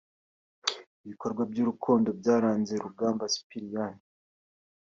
[1.05, 3.93] Ibikorwa by’urukundo byaranze Rugamba Cyprien